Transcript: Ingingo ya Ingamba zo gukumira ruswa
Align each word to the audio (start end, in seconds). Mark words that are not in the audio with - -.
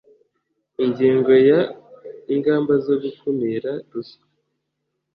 Ingingo 0.83 1.31
ya 1.49 1.59
Ingamba 2.33 2.73
zo 2.85 2.95
gukumira 3.03 3.71
ruswa 3.91 4.25